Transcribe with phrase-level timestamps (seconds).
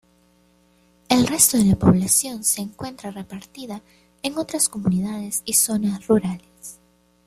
[1.09, 3.83] El resto de la población se encuentra repartida
[4.23, 6.79] en otras comunidades y zonas rurales.